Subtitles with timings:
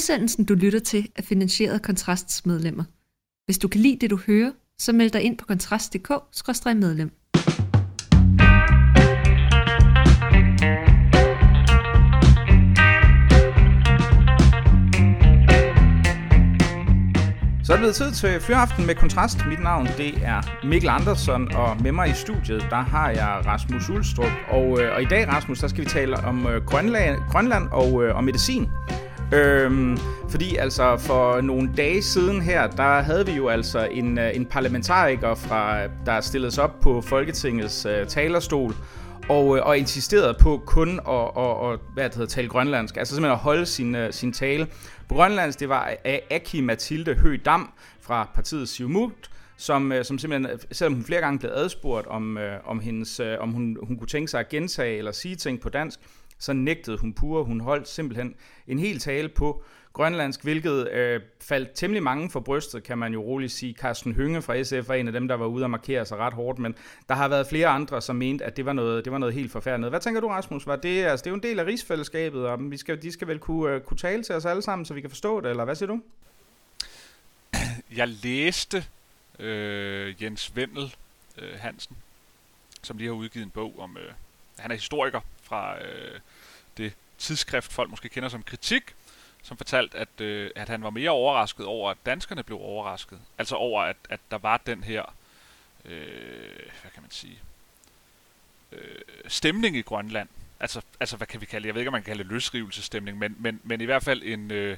[0.00, 2.84] Udsendelsen, du lytter til, er finansieret af Kontrasts medlemmer.
[3.46, 7.10] Hvis du kan lide det, du hører, så meld dig ind på kontrast.dk-medlem.
[17.64, 19.38] Så er det blevet tid til Fyraften med Kontrast.
[19.48, 23.90] Mit navn det er Mikkel Andersen, og med mig i studiet, der har jeg Rasmus
[23.90, 24.32] Ulstrup.
[24.48, 28.04] Og, øh, og i dag, Rasmus, der skal vi tale om øh, Grønland, Grønland og,
[28.04, 28.68] øh, og medicin.
[29.32, 34.36] Øhm, fordi altså for nogle dage siden her, der havde vi jo altså en, øh,
[34.36, 38.74] en parlamentariker, fra, der stillede sig op på Folketingets øh, talerstol,
[39.28, 43.14] og, øh, og insisterede på kun at, og, og, hvad det hedder, tale grønlandsk, altså
[43.14, 44.66] simpelthen at holde sin, uh, sin tale.
[45.08, 45.94] På grønlandsk, det var
[46.30, 51.50] Aki Mathilde Høgh Dam fra partiet Siumut, som, som simpelthen, selvom hun flere gange blev
[51.54, 55.60] adspurgt om, om, hendes, om hun, hun kunne tænke sig at gentage eller sige ting
[55.60, 56.00] på dansk,
[56.40, 57.44] så nægtede hun pure.
[57.44, 58.34] Hun holdt simpelthen
[58.66, 59.62] en hel tale på
[59.92, 63.74] grønlandsk, hvilket øh, faldt temmelig mange for brystet, kan man jo roligt sige.
[63.74, 66.32] Carsten Hynge fra SF var en af dem, der var ude og markere sig ret
[66.34, 66.74] hårdt, men
[67.08, 69.52] der har været flere andre, som mente, at det var noget, det var noget helt
[69.52, 69.90] forfærdeligt.
[69.90, 70.66] Hvad tænker du, Rasmus?
[70.66, 73.28] Var det, altså, det er jo en del af rigsfællesskabet, og vi skal, de skal
[73.28, 75.64] vel kunne, uh, kunne tale til os alle sammen, så vi kan forstå det, eller
[75.64, 76.00] hvad siger du?
[77.96, 78.84] Jeg læste
[79.38, 80.94] øh, Jens Vendel
[81.38, 81.96] øh, Hansen,
[82.82, 83.96] som lige har udgivet en bog om...
[83.96, 84.12] Øh,
[84.58, 85.20] han er historiker
[85.50, 86.20] fra øh,
[86.76, 88.94] det tidsskrift, folk måske kender som kritik,
[89.42, 93.20] som fortalte, at, øh, at han var mere overrasket over, at danskerne blev overrasket.
[93.38, 95.14] Altså over, at, at der var den her,
[95.84, 97.38] øh, hvad kan man sige,
[98.72, 100.28] øh, stemning i Grønland.
[100.60, 101.66] Altså, altså, hvad kan vi kalde det?
[101.66, 104.22] Jeg ved ikke, om man kan kalde det løsrivelsestemning, men, men, men i hvert fald
[104.22, 104.76] en, øh,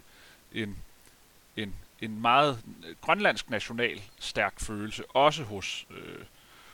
[0.52, 0.76] en,
[1.56, 2.58] en, en meget
[3.00, 6.24] grønlandsk national stærk følelse, også hos, øh,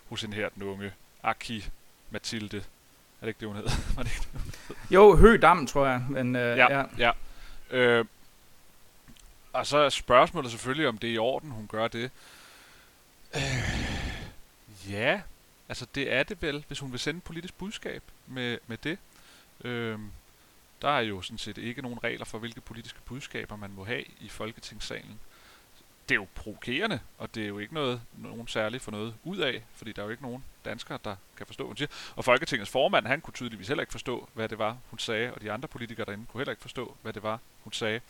[0.09, 1.65] hos en her den unge Aki
[2.11, 2.65] Mathilde
[3.21, 3.71] er det ikke det, hun hedder?
[3.97, 4.83] Var det ikke det, hun hedder?
[4.91, 6.05] Jo, Høgdam, tror jeg.
[6.11, 6.85] Men, øh, ja, ja.
[6.99, 7.13] ja.
[7.71, 8.05] Øh,
[9.53, 12.11] og så er spørgsmålet selvfølgelig, om det er i orden, hun gør det.
[13.35, 13.43] Øh,
[14.91, 15.21] ja,
[15.69, 18.99] altså det er det vel, hvis hun vil sende politisk budskab med, med det.
[19.65, 19.99] Øh,
[20.83, 24.05] der er jo sådan set ikke nogen regler for, hvilke politiske budskaber man må have
[24.21, 25.21] i Folketingssalen
[26.09, 29.37] det er jo provokerende, og det er jo ikke noget, nogen særligt for noget ud
[29.37, 31.89] af, fordi der er jo ikke nogen danskere, der kan forstå, hvad hun siger.
[32.17, 35.41] Og Folketingets formand, han kunne tydeligvis heller ikke forstå, hvad det var, hun sagde, og
[35.41, 38.01] de andre politikere derinde kunne heller ikke forstå, hvad det var, hun sagde.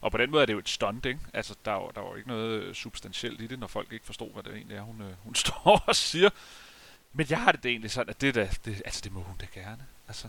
[0.00, 1.20] Og på den måde er det jo et stunt, ikke?
[1.34, 3.92] Altså, der er jo, der er jo ikke noget øh, substantielt i det, når folk
[3.92, 6.30] ikke forstod, hvad det egentlig er, hun, øh, hun står og siger.
[7.12, 9.36] Men jeg har det, det egentlig sådan, at det, der, det, altså, det må hun
[9.36, 9.86] da gerne.
[10.08, 10.28] Altså,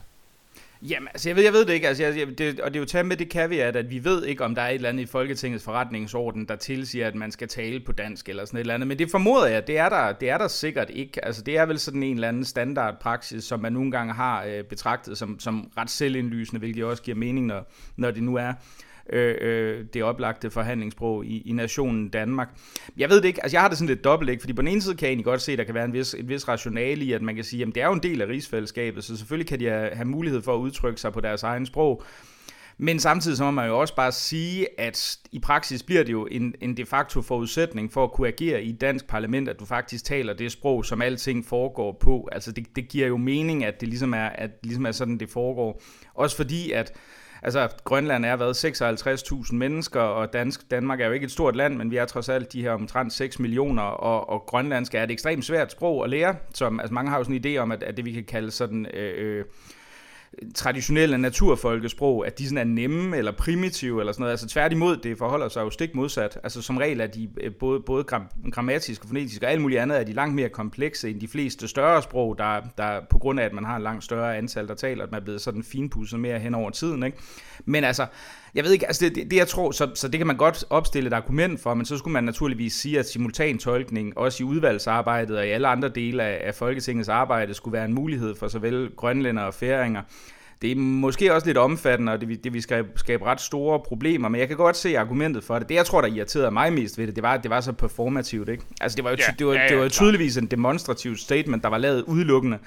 [0.82, 2.86] Jamen, altså jeg ved, jeg ved det ikke, altså, jeg, det, og det er jo
[2.86, 5.06] taget med det caveat, at vi ved ikke, om der er et eller andet i
[5.06, 8.88] Folketingets forretningsorden, der tilsiger, at man skal tale på dansk eller sådan et eller andet,
[8.88, 11.26] men det formoder jeg, det er der, det er der sikkert ikke.
[11.26, 14.64] Altså det er vel sådan en eller anden standardpraksis, som man nogle gange har øh,
[14.64, 18.54] betragtet som, som ret selvindlysende, hvilket også giver mening, når, når det nu er
[19.10, 22.50] øh, øh, det oplagte forhandlingssprog i, i nationen Danmark.
[22.98, 24.42] Jeg ved det ikke, altså jeg har det sådan lidt dobbelt, ikke?
[24.42, 25.94] fordi på den ene side kan jeg egentlig godt se, at der kan være en
[25.94, 28.22] vis, et vis rationale i, at man kan sige, at det er jo en del
[28.22, 31.66] af rigsfællesskabet, så selvfølgelig kan de have mulighed for at udtrykke sig på deres egen
[31.66, 32.04] sprog.
[32.78, 36.28] Men samtidig så må man jo også bare sige, at i praksis bliver det jo
[36.32, 39.66] en, en de facto forudsætning for at kunne agere i et dansk parlament, at du
[39.66, 42.30] faktisk taler det sprog, som alting foregår på.
[42.32, 45.30] Altså det, det giver jo mening, at det ligesom er, at ligesom er sådan, det
[45.30, 45.82] foregår.
[46.14, 46.94] Også fordi, at
[47.46, 48.66] altså Grønland er været
[49.52, 52.30] 56.000 mennesker, og Dansk, Danmark er jo ikke et stort land, men vi er trods
[52.30, 56.10] alt de her omtrent 6 millioner, og, og grønlandsk er et ekstremt svært sprog at
[56.10, 58.24] lære, som altså mange har jo sådan en idé om, at, at det vi kan
[58.24, 58.86] kalde sådan...
[58.94, 59.46] Øh, øh,
[60.56, 64.32] traditionelle naturfolkesprog, at de sådan er nemme eller primitive eller sådan noget.
[64.32, 66.40] Altså tværtimod, det forholder sig jo stik modsat.
[66.44, 69.82] Altså som regel er de øh, både, både gram, grammatisk og fonetisk og alt muligt
[69.82, 73.40] andet, er de langt mere komplekse end de fleste større sprog, der, der på grund
[73.40, 75.64] af, at man har en langt større antal, der taler, at man er blevet sådan
[75.64, 77.04] finpudset mere hen over tiden.
[77.04, 77.18] Ikke?
[77.66, 78.06] Men altså,
[78.56, 80.66] jeg ved ikke, altså det, det, det jeg tror, så, så det kan man godt
[80.70, 85.38] opstille et argument for, men så skulle man naturligvis sige, at simultantolkning, også i udvalgsarbejdet
[85.38, 88.90] og i alle andre dele af, af Folketingets arbejde, skulle være en mulighed for såvel
[88.96, 90.02] grønlænder og færinger.
[90.62, 94.30] Det er måske også lidt omfattende, og det, det vil skabe, skabe ret store problemer,
[94.30, 95.70] men jeg kan godt se argumentet for det.
[95.70, 97.72] Det, jeg tror, der irriterede mig mest ved det, det var, at det var så
[97.72, 98.50] performativt.
[98.50, 98.64] Ikke?
[98.82, 101.64] Altså, det var jo, ja, det var, ja, ja, det var tydeligvis en demonstrativ statement,
[101.64, 102.58] der var lavet udelukkende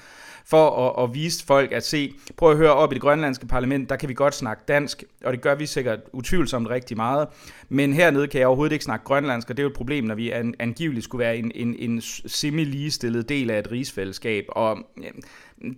[0.49, 3.89] for at, at vise folk at se, prøv at høre op i det grønlandske parlament,
[3.89, 7.27] der kan vi godt snakke dansk, og det gør vi sikkert utvivlsomt rigtig meget,
[7.69, 10.15] men hernede kan jeg overhovedet ikke snakke grønlandsk, og det er jo et problem, når
[10.15, 14.77] vi angiveligt skulle være en, en, en semi-ligestillet del af et rigsfællesskab, og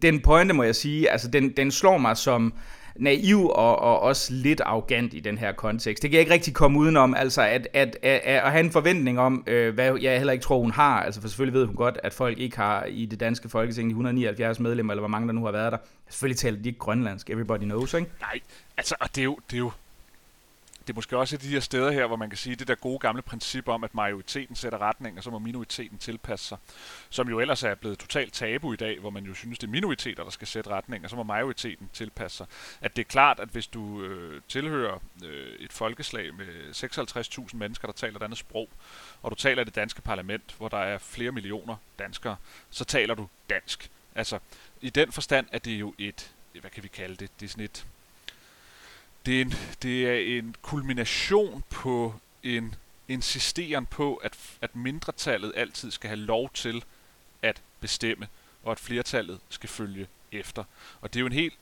[0.01, 2.53] den pointe må jeg sige, altså den, den slår mig som,
[2.95, 6.03] naiv og, og også lidt arrogant i den her kontekst.
[6.03, 9.19] Det kan jeg ikke rigtig komme udenom, altså at, at, at, at have en forventning
[9.19, 11.03] om, øh, hvad jeg heller ikke tror, hun har.
[11.03, 13.91] Altså for selvfølgelig ved hun godt, at folk ikke har i det danske folketing de
[13.91, 15.77] 179 medlemmer, eller hvor mange der nu har været der.
[16.09, 18.07] Selvfølgelig taler de ikke grønlandsk, everybody knows, ikke?
[18.21, 18.39] Nej,
[18.77, 19.71] altså og det er jo, det er jo
[20.81, 22.67] det er måske også et af de her steder her, hvor man kan sige, det
[22.67, 26.57] der gode gamle princip om, at majoriteten sætter retning, og så må minoriteten tilpasse sig,
[27.09, 29.71] som jo ellers er blevet totalt tabu i dag, hvor man jo synes, det er
[29.71, 32.45] minoriteter, der skal sætte retning, og så må majoriteten tilpasse sig.
[32.81, 36.45] At det er klart, at hvis du øh, tilhører øh, et folkeslag med
[37.49, 38.69] 56.000 mennesker, der taler et andet sprog,
[39.21, 42.35] og du taler i det danske parlament, hvor der er flere millioner danskere,
[42.69, 43.89] så taler du dansk.
[44.15, 44.39] Altså,
[44.81, 46.31] i den forstand er det jo et,
[46.61, 47.85] hvad kan vi kalde det, det er sådan et,
[49.25, 52.13] det er en, det er en kulmination på
[52.43, 52.75] en
[53.07, 56.83] insisteren på, at, at mindretallet altid skal have lov til
[57.41, 58.27] at bestemme,
[58.63, 60.63] og at flertallet skal følge efter.
[61.01, 61.57] Og det er jo en helt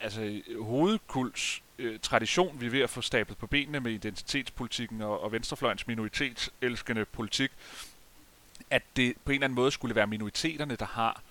[0.00, 5.20] altså, hovedkuls øh, tradition, vi er ved at få stablet på benene med identitetspolitikken og,
[5.20, 7.50] og venstrefløjens minoritetselskende politik,
[8.70, 11.22] at det på en eller anden måde skulle være minoriteterne, der har,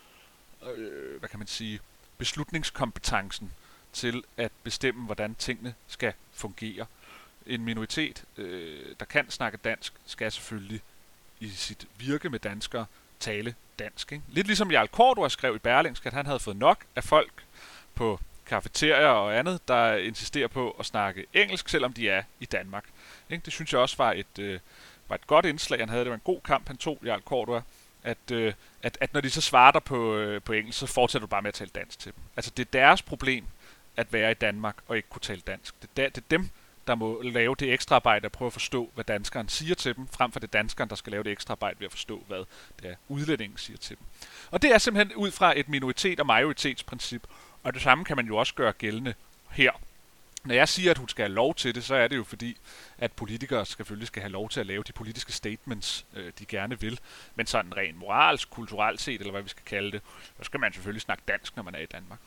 [0.75, 1.79] øh, hvad kan man sige,
[2.17, 3.51] beslutningskompetencen
[3.93, 6.85] til at bestemme, hvordan tingene skal fungere.
[7.45, 10.81] En minoritet, øh, der kan snakke dansk, skal selvfølgelig
[11.39, 12.85] i sit virke med danskere
[13.19, 14.11] tale dansk.
[14.11, 14.23] Ikke?
[14.27, 17.43] Lidt ligesom Jarl Kordua skrev i Berlingsk, at han havde fået nok af folk
[17.95, 22.83] på kafeterier og andet, der insisterer på at snakke engelsk, selvom de er i Danmark.
[23.29, 23.45] Ikke?
[23.45, 24.59] Det synes jeg også var et, øh,
[25.07, 26.03] var et godt indslag, han havde.
[26.03, 27.61] Det var en god kamp, han tog, Jarl Kordua.
[28.03, 28.53] At, øh,
[28.83, 31.41] at, at når de så svarer dig på, øh, på engelsk, så fortsætter du bare
[31.41, 32.23] med at tale dansk til dem.
[32.35, 33.45] Altså det er deres problem,
[33.99, 35.75] at være i Danmark og ikke kunne tale dansk.
[35.81, 36.49] Det, er, det er dem,
[36.87, 40.07] der må lave det ekstra arbejde og prøve at forstå, hvad danskeren siger til dem,
[40.07, 42.37] frem for det danskeren, der skal lave det ekstra arbejde ved at forstå, hvad
[42.81, 44.05] det er udlændingen siger til dem.
[44.51, 47.27] Og det er simpelthen ud fra et minoritet- og majoritetsprincip,
[47.63, 49.13] og det samme kan man jo også gøre gældende
[49.49, 49.71] her.
[50.43, 52.57] Når jeg siger, at hun skal have lov til det, så er det jo fordi,
[53.01, 56.79] at politikere selvfølgelig skal have lov til at lave de politiske statements, øh, de gerne
[56.79, 56.99] vil.
[57.35, 60.01] Men sådan rent moralsk, kulturelt set, eller hvad vi skal kalde det,
[60.37, 62.19] så skal man selvfølgelig snakke dansk, når man er i Danmark.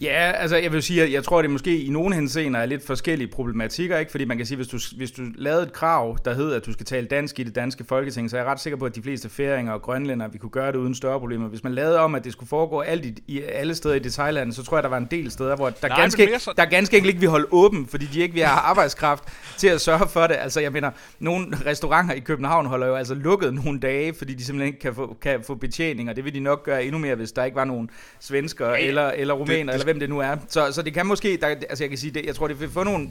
[0.00, 2.66] Ja, altså jeg vil sige, at jeg tror, at det måske i nogle henseender er
[2.66, 4.10] lidt forskellige problematikker, ikke?
[4.10, 6.72] fordi man kan sige, hvis du, hvis du lavede et krav, der hedder, at du
[6.72, 9.02] skal tale dansk i det danske folketing, så er jeg ret sikker på, at de
[9.02, 11.48] fleste færinger og grønlænder, vi kunne gøre det uden større problemer.
[11.48, 14.56] Hvis man lavede om, at det skulle foregå alt i, i alle steder i detaljlandet,
[14.56, 16.56] så tror jeg, der var en del steder, hvor der, Nej, ganske, sådan...
[16.56, 19.24] der ganske ikke vil holde åben, fordi de ikke vil have arbejdskraft
[19.56, 20.34] til at sørge for det.
[20.34, 24.44] Altså jeg mener, nogle restauranter i København holder jo altså lukket nogle dage, fordi de
[24.44, 27.14] simpelthen ikke kan få, kan få betjening, og det vil de nok gøre endnu mere,
[27.14, 27.90] hvis der ikke var nogen
[28.20, 30.36] svensker ja, eller, eller rumæner, eller hvem det nu er.
[30.48, 32.70] Så, så det kan måske, der, altså jeg kan sige, det, jeg tror, det vil
[32.70, 33.10] få nogle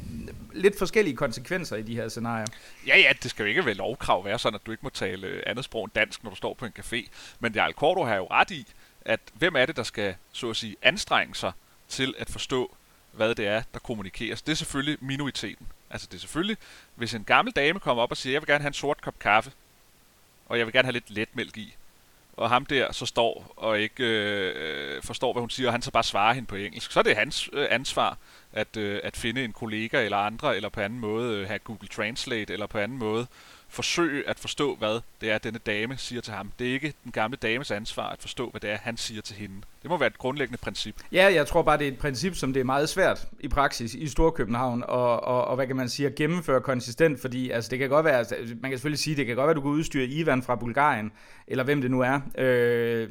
[0.53, 2.45] lidt forskellige konsekvenser i de her scenarier.
[2.87, 5.47] Ja, ja, det skal jo ikke være lovkrav være sådan, at du ikke må tale
[5.47, 7.09] andet sprog end dansk, når du står på en café.
[7.39, 8.67] Men det Alcordo har jo ret i,
[9.01, 11.51] at hvem er det, der skal, så at sige, anstrenge sig
[11.89, 12.75] til at forstå,
[13.11, 14.41] hvad det er, der kommunikeres.
[14.41, 15.67] Det er selvfølgelig minoriteten.
[15.89, 16.57] Altså det er selvfølgelig,
[16.95, 19.19] hvis en gammel dame kommer op og siger, jeg vil gerne have en sort kop
[19.19, 19.51] kaffe,
[20.45, 21.75] og jeg vil gerne have lidt letmælk i,
[22.37, 25.91] og ham der så står og ikke øh, forstår, hvad hun siger, og han så
[25.91, 28.17] bare svarer hende på engelsk, så er det hans øh, ansvar
[28.53, 31.87] at, øh, at finde en kollega eller andre, eller på anden måde øh, have Google
[31.87, 33.27] Translate, eller på anden måde
[33.69, 36.51] forsøge at forstå, hvad det er, denne dame siger til ham.
[36.59, 39.35] Det er ikke den gamle dames ansvar at forstå, hvad det er, han siger til
[39.35, 39.55] hende.
[39.81, 40.95] Det må være et grundlæggende princip.
[41.11, 43.93] Ja, jeg tror bare, det er et princip, som det er meget svært i praksis
[43.93, 47.79] i Storkøbenhavn, og, og, og hvad kan man sige, at gennemføre konsistent, fordi altså, det
[47.79, 49.71] kan godt være, altså, man kan selvfølgelig sige, det kan godt være, at du kan
[49.71, 51.11] udstyre Ivan fra Bulgarien,
[51.47, 53.09] eller hvem det nu er, øh,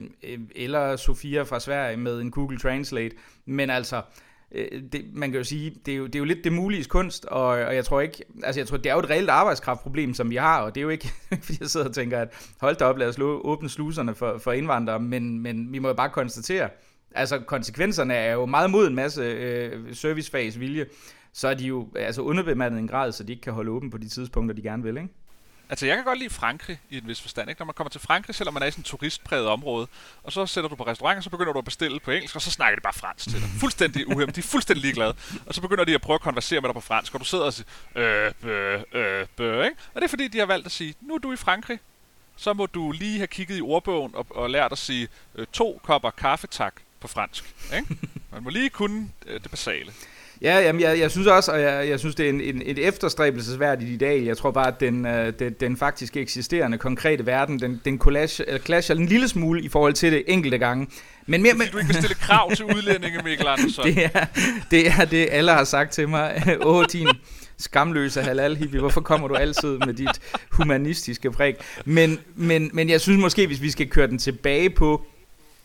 [0.56, 3.17] eller Sofia fra Sverige med en Google Translate,
[3.47, 4.03] men altså,
[4.52, 6.85] Øh, det, man kan jo sige, det er jo, det er jo lidt det mulige
[6.85, 10.15] kunst, og, og jeg tror ikke, altså jeg tror, det er jo et reelt arbejdskraftproblem,
[10.15, 11.08] som vi har, og det er jo ikke,
[11.43, 14.53] fordi jeg sidder og tænker, at hold da op, lad os åbne sluserne for, for
[14.53, 16.69] indvandrere, men, men vi må jo bare konstatere,
[17.15, 20.86] altså konsekvenserne er jo meget mod en masse øh, servicefags vilje,
[21.32, 23.98] så er de jo altså underbemandet en grad, så de ikke kan holde åben på
[23.98, 25.08] de tidspunkter, de gerne vil, ikke?
[25.69, 27.51] Altså, jeg kan godt lide Frankrig i en vis forstand.
[27.51, 27.61] Ikke?
[27.61, 29.87] Når man kommer til Frankrig, selvom man er i sådan et turistpræget område,
[30.23, 32.43] og så sætter du på restaurant, og så begynder du at bestille på engelsk, og
[32.43, 33.49] så snakker de bare fransk til dig.
[33.61, 34.37] Fuldstændig uhemmet.
[34.37, 35.15] De er fuldstændig ligeglade.
[35.47, 37.44] Og så begynder de at prøve at konversere med dig på fransk, og du sidder
[37.44, 37.67] og siger,
[37.97, 39.77] øh, bøh, øh, bøh, ikke?
[39.94, 41.79] Og det er fordi, de har valgt at sige, nu er du i Frankrig,
[42.37, 45.81] så må du lige have kigget i ordbogen og, og lært at sige øh, to
[45.83, 47.55] kopper kaffe tak på fransk.
[47.77, 47.97] Ikke?
[48.33, 49.93] Man må lige kunne øh, det basale.
[50.43, 52.79] Ja, jamen, jeg, jeg synes også, og jeg, jeg synes, det er en, en, et
[52.79, 54.22] efterstræbelsesværdigt ideal.
[54.22, 58.00] Jeg tror bare, at den, øh, den, den faktisk eksisterende, konkrete verden, den, den
[58.64, 60.86] clasher en lille smule i forhold til det enkelte gange.
[61.26, 61.69] Men mere, men...
[61.72, 63.84] du ikke vil stille krav til udlændinge, Mikkel Andersen.
[63.94, 64.24] det, er,
[64.70, 66.43] det er det, alle har sagt til mig.
[66.67, 67.08] Åh, din
[67.58, 71.56] skamløse halal hippie, hvorfor kommer du altid med dit humanistiske præg?
[71.84, 75.06] Men, men, men jeg synes måske, hvis vi skal køre den tilbage på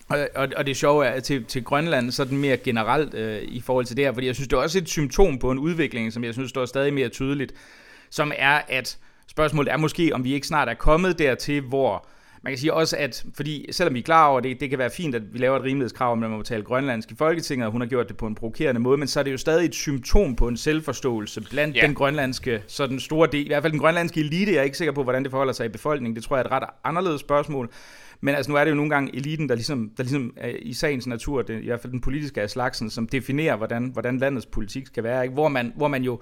[0.09, 3.85] og, og, og det sjove er til, til Grønland sådan mere generelt øh, i forhold
[3.85, 6.23] til det her, fordi jeg synes, det er også et symptom på en udvikling, som
[6.23, 7.53] jeg synes står stadig mere tydeligt,
[8.09, 8.97] som er, at
[9.27, 12.07] spørgsmålet er måske, om vi ikke snart er kommet dertil, hvor
[12.41, 14.89] man kan sige også, at fordi selvom vi er klar over det, det kan være
[14.89, 17.81] fint, at vi laver et rimelighedskrav, om man må tale grønlandsk i Folketinget, og hun
[17.81, 20.35] har gjort det på en provokerende måde, men så er det jo stadig et symptom
[20.35, 21.81] på en selvforståelse blandt ja.
[21.81, 24.77] den grønlandske, så den store del, i hvert fald den grønlandske elite, jeg er ikke
[24.77, 27.21] sikker på, hvordan det forholder sig i befolkningen, det tror jeg er et ret anderledes
[27.21, 27.71] spørgsmål,
[28.21, 30.73] men altså nu er det jo nogle gange eliten, der ligesom, der ligesom er i
[30.73, 34.45] sagens natur, det, i hvert fald den politiske af slagsen, som definerer, hvordan, hvordan landets
[34.45, 35.33] politik skal være, ikke?
[35.33, 36.19] Hvor, man, hvor man jo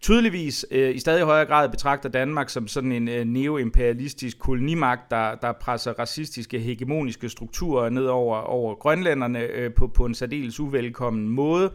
[0.00, 5.34] tydeligvis øh, i stadig højere grad betragter Danmark som sådan en øh, neoimperialistisk kolonimagt, der,
[5.34, 11.28] der presser racistiske, hegemoniske strukturer ned over, over grønlænderne øh, på, på en særdeles uvelkommen
[11.28, 11.72] måde.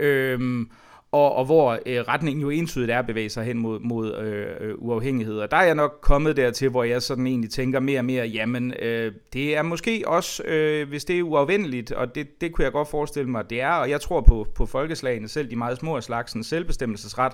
[0.00, 0.66] Øh,
[1.12, 4.46] og, og hvor øh, retningen jo entydigt er at bevæge sig hen mod, mod øh,
[4.60, 5.38] øh uafhængighed.
[5.38, 8.26] Og der er jeg nok kommet dertil, hvor jeg sådan egentlig tænker mere og mere,
[8.26, 12.64] jamen øh, det er måske også, øh, hvis det er uafvendeligt, og det, det kunne
[12.64, 15.78] jeg godt forestille mig, det er, og jeg tror på, på folkeslagene, selv de meget
[15.78, 17.32] små af slagsen, selvbestemmelsesret,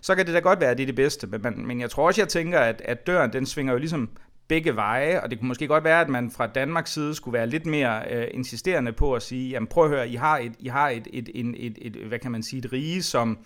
[0.00, 1.26] så kan det da godt være, at det er det bedste.
[1.26, 4.10] Men, men jeg tror også, jeg tænker, at, at døren, den svinger jo ligesom
[4.48, 7.46] begge veje, og det kunne måske godt være, at man fra Danmarks side skulle være
[7.46, 10.68] lidt mere øh, insisterende på at sige, jamen prøv at høre, I har et, I
[10.68, 13.38] har et, et, et, et, et, hvad kan man sige, et rige, som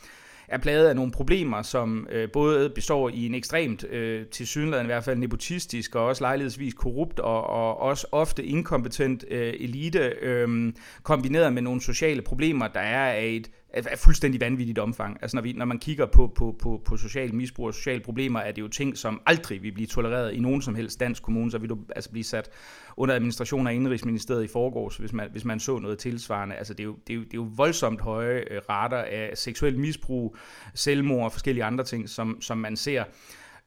[0.49, 4.87] er plaget af nogle problemer, som øh, både består i en ekstremt, øh, til synligheden
[4.87, 10.13] i hvert fald nepotistisk, og også lejlighedsvis korrupt, og, og også ofte inkompetent øh, elite,
[10.23, 13.51] øh, kombineret med nogle sociale problemer, der er af et
[13.87, 15.19] er fuldstændig vanvittigt omfang.
[15.23, 18.41] Altså når, vi, når man kigger på, på, på, på social misbrug og sociale problemer,
[18.41, 21.51] er det jo ting, som aldrig vil blive tolereret i nogen som helst dansk kommune,
[21.51, 22.51] så vil du altså blive sat
[22.97, 26.55] under administration af Indrigsministeriet i forgårs, hvis man, hvis man så noget tilsvarende.
[26.55, 29.31] Altså det er jo, det er jo, det er jo voldsomt høje øh, rater af
[29.35, 30.37] seksuel misbrug,
[30.75, 33.05] selvmord og forskellige andre ting, som, som man ser.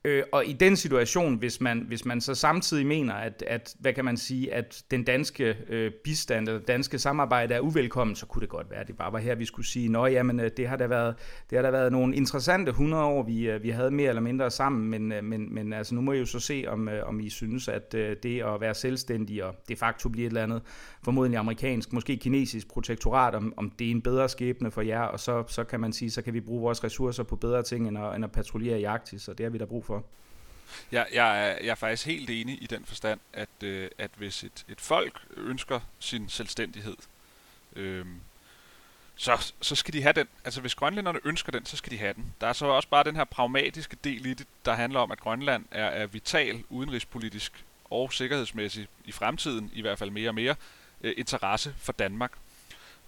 [0.03, 3.93] Øh, og i den situation, hvis man, hvis man så samtidig mener, at, at, hvad
[3.93, 8.41] kan man sige, at den danske øh, bistand eller danske samarbejde er uvelkommen, så kunne
[8.41, 10.67] det godt være, at det bare var her, vi skulle sige, nå jamen, øh, det
[10.67, 11.15] har da været,
[11.49, 14.51] det har da været nogle interessante 100 år, vi, øh, vi havde mere eller mindre
[14.51, 17.29] sammen, men, øh, men, men altså, nu må I jo så se, om, om I
[17.29, 20.61] synes, at det at være selvstændig og de facto blive et eller andet,
[21.03, 25.19] formodentlig amerikansk, måske kinesisk protektorat, om, om det er en bedre skæbne for jer, og
[25.19, 27.97] så, så kan man sige, så kan vi bruge vores ressourcer på bedre ting, end
[27.97, 30.03] at, end at patruljere i Arktis, og det har vi da brug for for.
[30.91, 34.43] Jeg, jeg, er, jeg er faktisk helt enig i den forstand, at, øh, at hvis
[34.43, 36.97] et, et folk ønsker sin selvstændighed,
[37.75, 38.05] øh,
[39.15, 40.27] så, så skal de have den.
[40.43, 42.33] Altså hvis grønlænderne ønsker den, så skal de have den.
[42.41, 45.19] Der er så også bare den her pragmatiske del i det, der handler om, at
[45.19, 50.55] Grønland er, er vital udenrigspolitisk og sikkerhedsmæssigt i fremtiden, i hvert fald mere og mere,
[51.01, 52.31] øh, interesse for Danmark.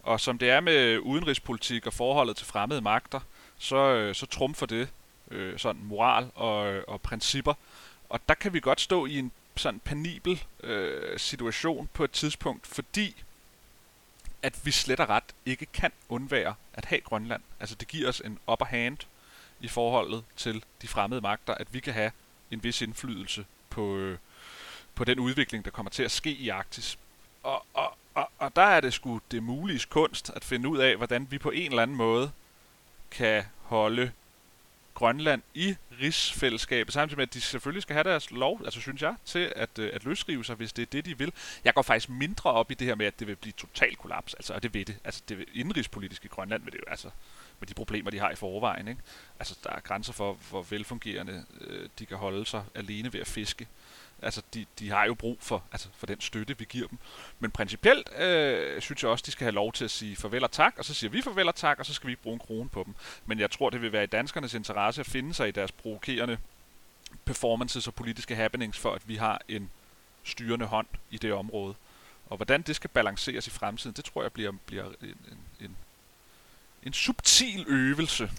[0.03, 3.19] Og som det er med udenrigspolitik og forholdet til fremmede magter,
[3.57, 4.89] så, øh, så trumfer det
[5.33, 7.53] øh, sådan moral og, og principper.
[8.09, 12.67] Og der kan vi godt stå i en sådan penibel øh, situation på et tidspunkt,
[12.67, 13.23] fordi
[14.41, 17.41] at vi slet og ret ikke kan undvære at have Grønland.
[17.59, 18.97] Altså det giver os en upper hand
[19.59, 22.11] i forholdet til de fremmede magter, at vi kan have
[22.51, 24.17] en vis indflydelse på, øh,
[24.95, 26.97] på den udvikling, der kommer til at ske i Arktis.
[27.43, 30.97] Og, og, og, og der er det sgu det mulige kunst at finde ud af,
[30.97, 32.31] hvordan vi på en eller anden måde
[33.11, 34.11] kan holde
[34.93, 39.15] Grønland i rigsfællesskabet, samtidig med, at de selvfølgelig skal have deres lov, altså synes jeg,
[39.25, 41.33] til at, øh, at løsrive sig, hvis det er det, de vil.
[41.63, 44.33] Jeg går faktisk mindre op i det her med, at det vil blive total kollaps,
[44.33, 44.97] altså, og det ved det.
[45.03, 47.09] Altså, det vil, indrigspolitisk i Grønland vil det jo, altså,
[47.59, 49.01] med de problemer, de har i forvejen, ikke?
[49.39, 53.27] Altså, der er grænser for, hvor velfungerende øh, de kan holde sig alene ved at
[53.27, 53.67] fiske.
[54.21, 56.97] Altså, de, de har jo brug for, altså, for den støtte, vi giver dem.
[57.39, 60.51] Men principielt øh, synes jeg også, de skal have lov til at sige farvel og
[60.51, 62.39] tak, og så siger vi farvel og tak, og så skal vi ikke bruge en
[62.39, 62.95] krone på dem.
[63.25, 66.37] Men jeg tror, det vil være i danskernes interesse at finde sig i deres provokerende
[67.25, 69.69] performances og politiske happenings, for at vi har en
[70.23, 71.75] styrende hånd i det område.
[72.25, 75.77] Og hvordan det skal balanceres i fremtiden, det tror jeg bliver, bliver en, en, en,
[76.85, 78.29] en subtil øvelse.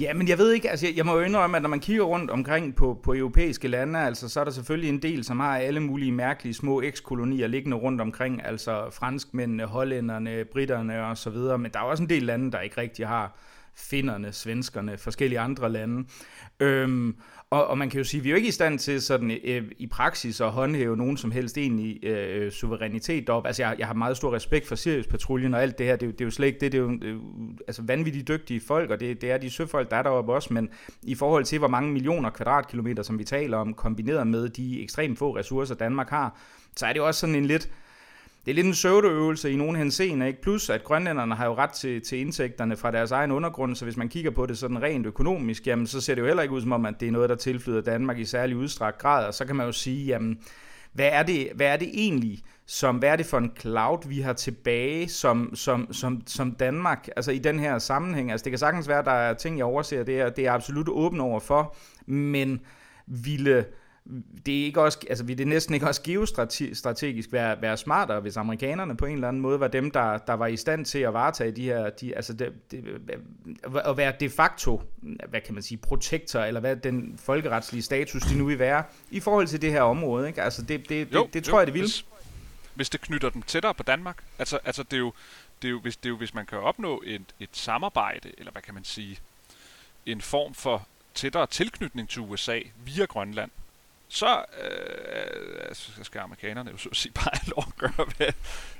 [0.00, 2.04] Ja, men jeg ved ikke, altså jeg, jeg må jo indrømme, at når man kigger
[2.04, 5.56] rundt omkring på, på europæiske lande, altså så er der selvfølgelig en del, som har
[5.56, 11.58] alle mulige mærkelige små ekskolonier liggende rundt omkring, altså franskmændene, hollænderne, britterne og så videre,
[11.58, 13.38] men der er også en del lande, der ikke rigtig har
[13.76, 16.08] finderne, svenskerne, forskellige andre lande.
[16.60, 17.16] Øhm,
[17.50, 19.30] og, og man kan jo sige, at vi er jo ikke i stand til sådan
[19.44, 23.46] øh, i praksis at håndhæve nogen som helst egentlig øh, suverænitet derop.
[23.46, 25.96] Altså jeg, jeg har meget stor respekt for Sirius-patruljen og alt det her.
[25.96, 26.72] Det, det er jo slet ikke det.
[26.72, 27.16] Det er jo øh,
[27.66, 30.54] altså vanvittigt dygtige folk, og det, det er de søfolk, der er deroppe også.
[30.54, 30.68] Men
[31.02, 35.18] i forhold til, hvor mange millioner kvadratkilometer, som vi taler om, kombineret med de ekstremt
[35.18, 36.38] få ressourcer, Danmark har,
[36.76, 37.70] så er det jo også sådan en lidt
[38.48, 40.42] det er lidt en søvdeøvelse i nogle henseende, ikke?
[40.42, 43.96] Plus at grønlænderne har jo ret til, til indtægterne fra deres egen undergrund, så hvis
[43.96, 46.60] man kigger på det sådan rent økonomisk, jamen så ser det jo heller ikke ud
[46.60, 49.44] som om, at det er noget, der tilflyder Danmark i særlig udstrakt grad, og så
[49.44, 50.38] kan man jo sige, jamen,
[50.92, 54.20] hvad er det, hvad er det egentlig, som, hvad er det for en cloud, vi
[54.20, 58.58] har tilbage som, som, som, som Danmark, altså i den her sammenhæng, altså det kan
[58.58, 61.40] sagtens være, at der er ting, jeg overser, det er, det er absolut åben over
[61.40, 61.76] for,
[62.06, 62.60] men
[63.06, 63.64] ville
[64.46, 68.36] det er ikke også, altså vil det næsten ikke også geostrategisk være, være smartere, hvis
[68.36, 71.12] amerikanerne på en eller anden måde var dem, der, der var i stand til at
[71.12, 72.84] varetage de her, de, altså det, det,
[73.74, 74.82] at være de facto,
[75.28, 79.20] hvad kan man sige, protektor, eller hvad den folkeretslige status, de nu vil være, i
[79.20, 80.42] forhold til det her område, ikke?
[80.42, 81.82] Altså det, det, jo, det, det tror jo, jeg, det vil.
[81.82, 82.04] Hvis,
[82.74, 85.12] hvis det knytter dem tættere på Danmark, altså, altså det er jo,
[85.62, 88.52] det er jo, hvis, det er jo, hvis man kan opnå et, et samarbejde, eller
[88.52, 89.18] hvad kan man sige,
[90.06, 93.50] en form for tættere tilknytning til USA via Grønland,
[94.08, 98.06] så øh, øh altså, skal amerikanerne jo så at sige bare have lov at gøre,
[98.16, 98.32] hvad,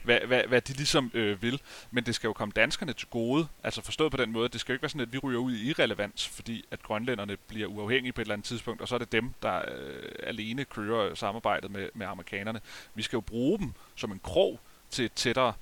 [0.03, 1.61] hvad, hvad, hvad de ligesom øh, vil.
[1.91, 3.49] Men det skal jo komme danskerne til gode.
[3.63, 5.53] Altså forstået på den måde, det skal jo ikke være sådan, at vi ryger ud
[5.53, 8.99] i irrelevans, fordi at grønlænderne bliver uafhængige på et eller andet tidspunkt, og så er
[8.99, 12.61] det dem, der øh, alene kører samarbejdet med, med amerikanerne.
[12.95, 15.53] Vi skal jo bruge dem som en krog til et tættere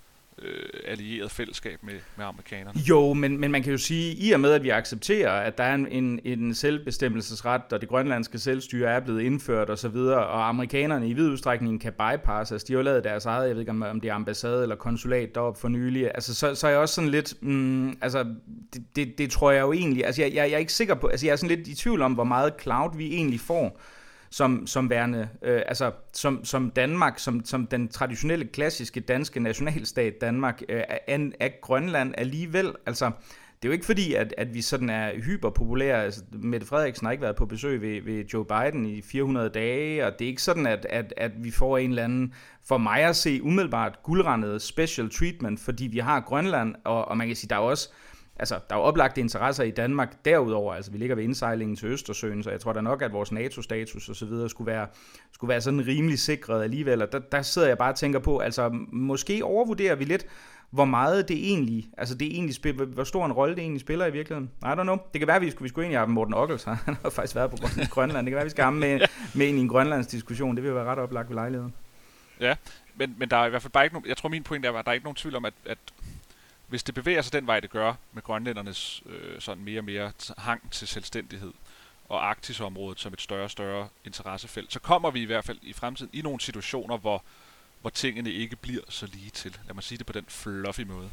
[0.42, 2.80] øh, allieret fællesskab med, med amerikanerne.
[2.88, 5.64] Jo, men, men man kan jo sige, i og med at vi accepterer, at der
[5.64, 10.48] er en, en, en selvbestemmelsesret, og det grønlandske selvstyre er blevet indført osv., og, og
[10.48, 13.62] amerikanerne i vid udstrækning kan bypasses, altså de har jo lavet deres eget, jeg ved
[13.62, 16.80] ikke om det er ambassade eller konsulat deroppe for nylig, altså så, så er jeg
[16.80, 18.24] også sådan lidt, mm, altså
[18.74, 21.06] det, det, det tror jeg jo egentlig, altså jeg, jeg, jeg er ikke sikker på,
[21.06, 23.80] altså jeg er sådan lidt i tvivl om, hvor meget cloud vi egentlig får,
[24.30, 30.20] som, som værende, øh, altså som, som Danmark, som, som den traditionelle, klassiske danske nationalstat
[30.20, 33.10] Danmark, øh, er, er Grønland alligevel, altså
[33.62, 36.04] det er jo ikke fordi, at, at vi sådan er hyperpopulære.
[36.04, 40.06] Altså, Mette Frederiksen har ikke været på besøg ved, ved Joe Biden i 400 dage,
[40.06, 42.34] og det er ikke sådan, at, at, at vi får en eller anden,
[42.68, 47.26] for mig at se, umiddelbart guldrendet special treatment, fordi vi har Grønland, og, og man
[47.26, 47.92] kan sige, der er også
[48.38, 50.74] altså, der er jo oplagte interesser i Danmark derudover.
[50.74, 54.08] Altså, vi ligger ved indsejlingen til Østersøen, så jeg tror da nok, at vores NATO-status
[54.08, 54.86] og så videre skulle være,
[55.32, 57.02] skulle være sådan rimelig sikret alligevel.
[57.02, 60.26] Og der, der sidder jeg bare og tænker på, altså, måske overvurderer vi lidt,
[60.70, 64.06] hvor meget det egentlig, altså det egentlig spiller, hvor stor en rolle det egentlig spiller
[64.06, 64.50] i virkeligheden.
[64.62, 64.96] I don't know.
[65.12, 67.34] Det kan være, at vi skulle, vi skulle egentlig have Morten Ockels, han har faktisk
[67.34, 67.56] været på
[67.90, 68.26] Grønland.
[68.26, 69.00] Det kan være, at vi skal have med,
[69.34, 70.56] med ind i en Grønlands diskussion.
[70.56, 71.74] Det vil være ret oplagt ved lejligheden.
[72.40, 72.54] Ja,
[72.96, 74.72] men, men der er i hvert fald bare ikke nogen, jeg tror min point er,
[74.72, 75.78] at der er ikke nogen tvivl om, at, at
[76.68, 80.12] hvis det bevæger sig den vej, det gør, med grønlændernes øh, sådan mere og mere
[80.38, 81.52] hang til selvstændighed,
[82.08, 85.72] og Arktisområdet som et større og større interessefelt, så kommer vi i hvert fald i
[85.72, 87.22] fremtiden i nogle situationer, hvor,
[87.80, 89.58] hvor tingene ikke bliver så lige til.
[89.66, 91.10] Lad mig sige det på den fluffy måde.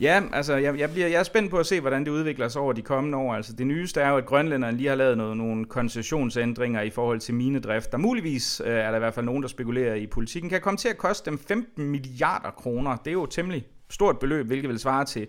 [0.00, 2.62] Ja, altså jeg, jeg, bliver, jeg er spændt på at se, hvordan det udvikler sig
[2.62, 3.34] over de kommende år.
[3.34, 7.20] Altså det nyeste er jo, at grønlænderne lige har lavet noget, nogle koncessionsændringer i forhold
[7.20, 7.92] til minedrift.
[7.92, 10.76] Der muligvis øh, er der i hvert fald nogen, der spekulerer i politikken, kan komme
[10.76, 12.96] til at koste dem 15 milliarder kroner.
[12.96, 15.26] Det er jo temmelig stort beløb, hvilket vil svare til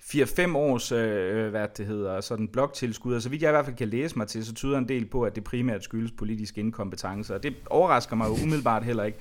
[0.00, 3.64] 4-5 års øh, øh, hvad det hedder, sådan bloktilskud, og så vidt jeg i hvert
[3.64, 6.58] fald kan læse mig til, så tyder en del på, at det primært skyldes politisk
[6.58, 9.18] inkompetence, og det overrasker mig jo umiddelbart heller ikke.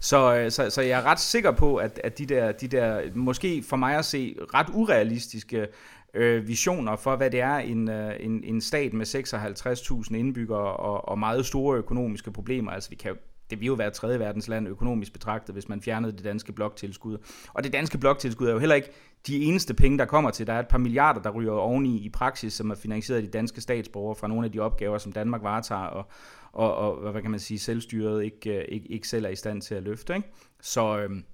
[0.00, 3.02] Så, øh, så, så jeg er ret sikker på, at, at de, der, de der,
[3.14, 5.66] måske for mig at se, ret urealistiske
[6.14, 11.08] øh, visioner for, hvad det er en, øh, en, en stat med 56.000 indbyggere og,
[11.08, 12.70] og meget store økonomiske problemer.
[12.70, 13.16] Altså vi kan jo
[13.50, 17.18] det ville jo være tredje verdens land økonomisk betragtet, hvis man fjernede det danske bloktilskud.
[17.54, 18.90] Og det danske bloktilskud er jo heller ikke
[19.26, 20.46] de eneste penge, der kommer til.
[20.46, 23.30] Der er et par milliarder, der ryger oveni i praksis, som er finansieret af de
[23.30, 26.06] danske statsborgere fra nogle af de opgaver, som Danmark varetager, og,
[26.52, 29.62] og, og hvad kan man sige, selvstyret ikke, øh, ikke, ikke selv er i stand
[29.62, 30.16] til at løfte.
[30.16, 30.28] Ikke?
[30.60, 31.24] Så øhm,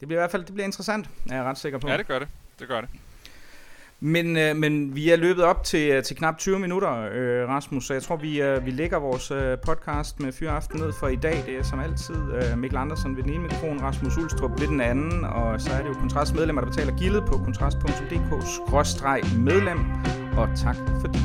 [0.00, 1.88] det bliver i hvert fald det bliver interessant, er jeg ret sikker på.
[1.88, 2.28] Ja, det gør det.
[2.58, 2.90] Det gør det.
[4.00, 7.86] Men, øh, men vi er løbet op til, øh, til knap 20 minutter, øh, Rasmus,
[7.86, 11.08] så jeg tror, vi, øh, vi lægger vores øh, podcast med Fyre Aften ned for
[11.08, 11.42] i dag.
[11.46, 14.80] Det er som altid øh, Mikkel Andersen ved den ene mikrofon, Rasmus Ulstrup ved den
[14.80, 19.78] anden, og så er det jo Kontrastmedlemmer, der betaler gildet på kontrast.dk-medlem.
[20.36, 21.18] Og tak fordi